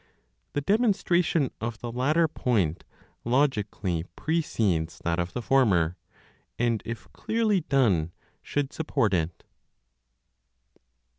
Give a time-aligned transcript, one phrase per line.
[0.53, 2.85] The demonstration of the latter point
[3.23, 5.95] logically precedes that of the former;
[6.57, 8.11] and if clearly done,
[8.41, 9.43] should support it.